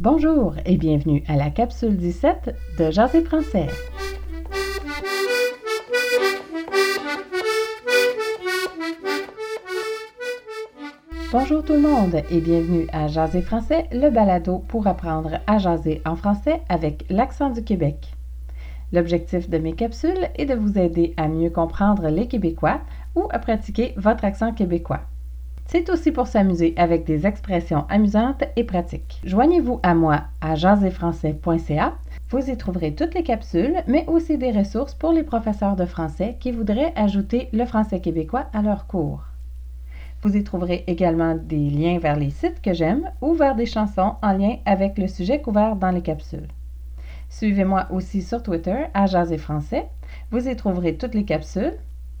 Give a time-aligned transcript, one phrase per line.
[0.00, 3.66] Bonjour et bienvenue à la capsule 17 de Jaser français.
[11.32, 16.00] Bonjour tout le monde et bienvenue à Jaser français, le balado pour apprendre à jaser
[16.06, 18.14] en français avec l'accent du Québec.
[18.92, 22.82] L'objectif de mes capsules est de vous aider à mieux comprendre les Québécois
[23.16, 25.00] ou à pratiquer votre accent québécois.
[25.70, 29.20] C'est aussi pour s'amuser avec des expressions amusantes et pratiques.
[29.24, 31.92] Joignez-vous à moi à jaserfrançais.ca.
[32.30, 36.38] Vous y trouverez toutes les capsules, mais aussi des ressources pour les professeurs de français
[36.40, 39.24] qui voudraient ajouter le français québécois à leur cours.
[40.22, 44.14] Vous y trouverez également des liens vers les sites que j'aime ou vers des chansons
[44.22, 46.48] en lien avec le sujet couvert dans les capsules.
[47.28, 49.86] Suivez-moi aussi sur Twitter à Jaser Français.
[50.30, 51.74] Vous y trouverez toutes les capsules,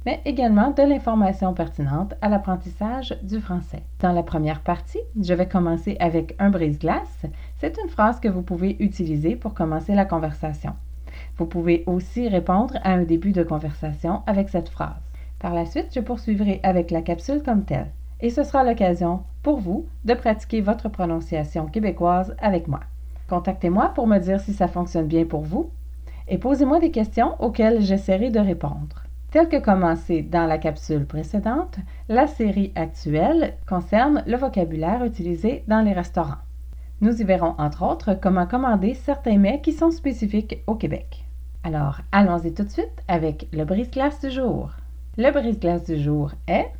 [0.06, 3.82] mais également de l'information pertinente à l'apprentissage du français.
[4.00, 7.26] Dans la première partie, je vais commencer avec un brise-glace.
[7.58, 10.72] C'est une phrase que vous pouvez utiliser pour commencer la conversation.
[11.36, 15.02] Vous pouvez aussi répondre à un début de conversation avec cette phrase.
[15.38, 19.58] Par la suite, je poursuivrai avec la capsule comme telle, et ce sera l'occasion pour
[19.58, 22.80] vous de pratiquer votre prononciation québécoise avec moi.
[23.28, 25.70] Contactez-moi pour me dire si ça fonctionne bien pour vous
[26.28, 29.07] et posez-moi des questions auxquelles j'essaierai de répondre.
[29.30, 31.76] Tel que commencé dans la capsule précédente,
[32.08, 36.38] la série actuelle concerne le vocabulaire utilisé dans les restaurants.
[37.02, 41.26] Nous y verrons entre autres comment commander certains mets qui sont spécifiques au Québec.
[41.62, 44.70] Alors, allons-y tout de suite avec le brise-glace du jour.
[45.18, 46.70] Le brise-glace du jour est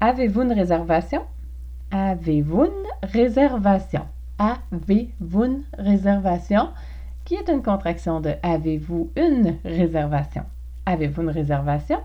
[0.00, 1.20] Avez-vous une réservation?
[1.90, 4.06] Avez-vous une réservation?
[4.38, 6.70] Avez-vous une réservation?
[7.26, 10.44] Qui est une contraction de Avez-vous une réservation?
[10.86, 11.98] Avez-vous une réservation?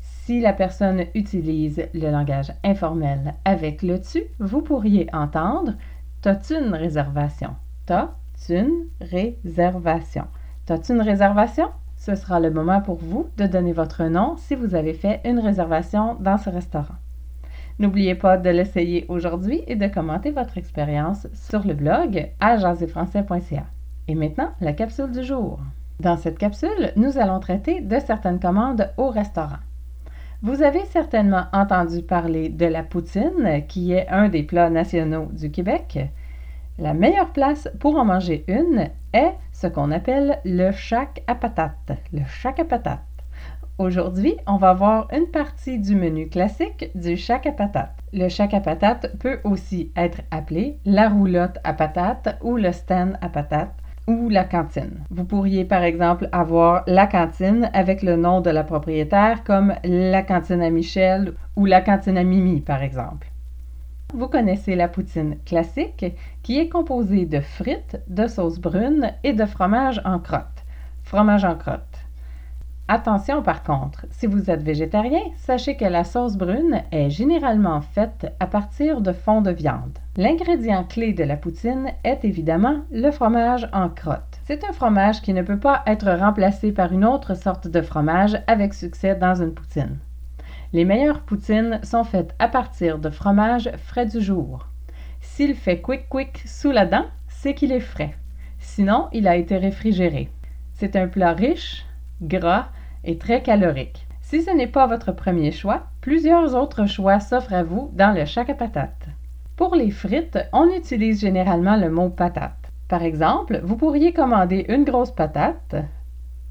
[0.00, 5.74] Si la personne utilise le langage informel avec le tu, vous pourriez entendre
[6.22, 7.56] T'as-tu une réservation?
[7.84, 10.24] T'as-tu une réservation?
[10.66, 11.70] T'as-tu une réservation?
[11.96, 15.40] Ce sera le moment pour vous de donner votre nom si vous avez fait une
[15.40, 16.94] réservation dans ce restaurant.
[17.80, 22.56] N'oubliez pas de l'essayer aujourd'hui et de commenter votre expérience sur le blog à
[24.08, 25.58] Et maintenant, la capsule du jour.
[26.00, 29.58] Dans cette capsule, nous allons traiter de certaines commandes au restaurant.
[30.42, 35.52] Vous avez certainement entendu parler de la poutine, qui est un des plats nationaux du
[35.52, 36.00] Québec.
[36.78, 41.92] La meilleure place pour en manger une est ce qu'on appelle le chac à patates.
[42.12, 42.98] Le chac à.
[43.78, 47.96] Aujourd'hui, on va voir une partie du menu classique du chac à patates.
[48.12, 53.16] Le chac à patates peut aussi être appelé la roulotte à patates ou le stand
[53.20, 55.04] à patates ou la cantine.
[55.10, 60.22] Vous pourriez par exemple avoir la cantine avec le nom de la propriétaire comme la
[60.22, 63.28] cantine à Michel ou la cantine à Mimi par exemple.
[64.14, 66.04] Vous connaissez la poutine classique
[66.42, 70.64] qui est composée de frites, de sauce brune et de fromage en crotte.
[71.02, 72.01] Fromage en crotte.
[72.94, 78.30] Attention par contre, si vous êtes végétarien, sachez que la sauce brune est généralement faite
[78.38, 79.98] à partir de fond de viande.
[80.18, 84.38] L'ingrédient clé de la poutine est évidemment le fromage en crotte.
[84.44, 88.38] C'est un fromage qui ne peut pas être remplacé par une autre sorte de fromage
[88.46, 89.96] avec succès dans une poutine.
[90.74, 94.66] Les meilleures poutines sont faites à partir de fromage frais du jour.
[95.22, 98.14] S'il fait quick quick sous la dent, c'est qu'il est frais.
[98.58, 100.28] Sinon, il a été réfrigéré.
[100.74, 101.86] C'est un plat riche,
[102.20, 102.66] gras
[103.04, 104.06] et très calorique.
[104.20, 108.24] Si ce n'est pas votre premier choix, plusieurs autres choix s'offrent à vous dans le
[108.24, 109.08] chac à patate.
[109.56, 112.72] Pour les frites, on utilise généralement le mot patate.
[112.88, 115.76] Par exemple, vous pourriez commander une grosse patate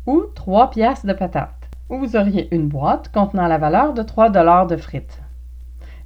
[0.06, 1.69] ou trois pièces de patate.
[1.90, 5.22] Ou vous auriez une boîte contenant la valeur de 3 dollars de frites.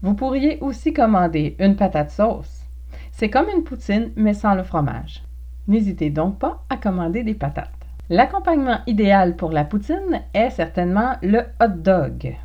[0.02, 2.64] Vous pourriez aussi commander une patate sauce.
[3.12, 5.24] C'est comme une poutine mais sans le fromage.
[5.68, 7.85] N'hésitez donc pas à commander des patates.
[8.12, 12.36] L'accompagnement idéal pour la poutine est certainement le hot dog.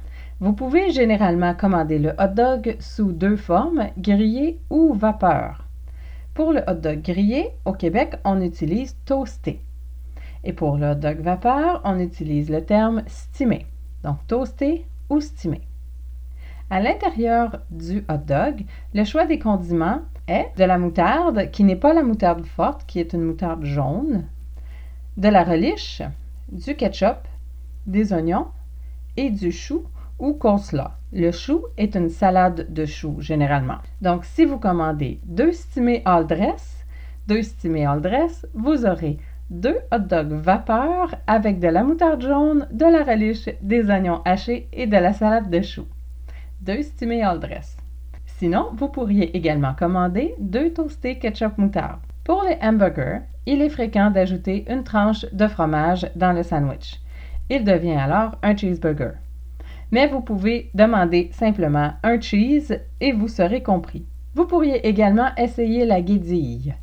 [0.41, 5.67] Vous pouvez généralement commander le hot dog sous deux formes, grillé ou vapeur.
[6.33, 9.61] Pour le hot dog grillé, au Québec, on utilise toasté.
[10.45, 13.67] Et pour le hot dog vapeur, on utilise le terme stimé,
[14.03, 15.61] donc toasté ou stimé.
[16.71, 18.65] À l'intérieur du hot dog,
[18.95, 22.99] le choix des condiments est de la moutarde, qui n'est pas la moutarde forte, qui
[22.99, 24.25] est une moutarde jaune,
[25.17, 26.03] de la reliche,
[26.51, 27.29] du ketchup,
[27.87, 28.49] des oignons
[29.17, 29.85] et du chou
[30.19, 30.91] ou coleslaw.
[31.13, 33.79] Le chou est une salade de chou généralement.
[34.01, 36.85] Donc, si vous commandez deux stimés all dress,
[37.27, 39.19] deux stimés all dress, vous aurez
[39.51, 44.69] deux hot dogs vapeur avec de la moutarde jaune, de la reliche, des oignons hachés
[44.73, 45.87] et de la salade de chou.
[46.61, 47.77] Deux stimés all dress.
[48.27, 51.99] Sinon, vous pourriez également commander deux toastés ketchup moutarde.
[52.25, 57.01] Pour les hamburgers, il est fréquent d'ajouter une tranche de fromage dans le sandwich.
[57.49, 59.13] Il devient alors un cheeseburger.
[59.91, 64.07] Mais vous pouvez demander simplement un cheese et vous serez compris.
[64.35, 66.75] Vous pourriez également essayer la guédille.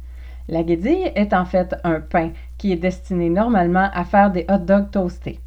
[0.49, 4.57] La guédille est en fait un pain qui est destiné normalement à faire des hot
[4.59, 5.39] dogs toastés.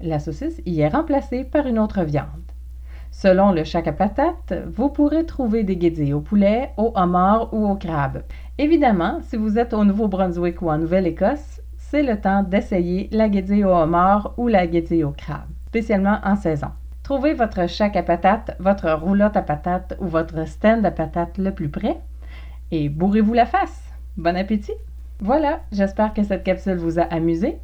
[0.00, 2.26] La saucisse y est remplacée par une autre viande.
[3.10, 7.68] Selon le chac à patates, vous pourrez trouver des guédilles au poulet, au homard ou
[7.68, 8.22] au crabe.
[8.62, 13.64] Évidemment, si vous êtes au Nouveau-Brunswick ou en Nouvelle-Écosse, c'est le temps d'essayer la guédille
[13.64, 16.66] au homard ou la guédille au crabe, spécialement en saison.
[17.02, 21.52] Trouvez votre chac à patates, votre roulotte à patates ou votre stand à patates le
[21.52, 22.00] plus près
[22.70, 23.82] et bourrez-vous la face.
[24.18, 24.76] Bon appétit!
[25.20, 27.56] Voilà, j'espère que cette capsule vous a amusé.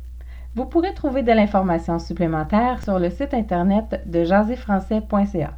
[0.55, 5.53] Vous pourrez trouver de l'information supplémentaire sur le site internet de jaséfrançais.ca.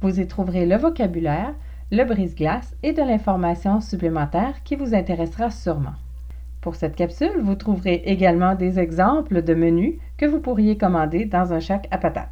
[0.00, 1.54] Vous y trouverez le vocabulaire,
[1.90, 5.94] le brise-glace et de l'information supplémentaire qui vous intéressera sûrement.
[6.60, 11.52] Pour cette capsule, vous trouverez également des exemples de menus que vous pourriez commander dans
[11.52, 12.30] un chac à patates.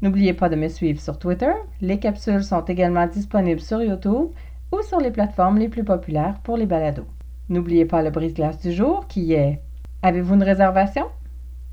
[0.00, 1.52] N'oubliez pas de me suivre sur Twitter.
[1.80, 4.30] Les capsules sont également disponibles sur YouTube
[4.72, 7.06] ou sur les plateformes les plus populaires pour les balados.
[7.48, 9.60] N'oubliez pas le brise-glace du jour qui est
[10.02, 11.06] Avez-vous une réservation?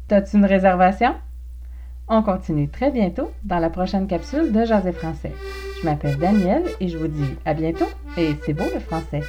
[0.07, 1.15] T'as-tu une réservation?
[2.07, 5.33] On continue très bientôt dans la prochaine capsule de Jazz Français.
[5.79, 7.87] Je m'appelle Danielle et je vous dis à bientôt
[8.17, 9.21] et c'est beau le français.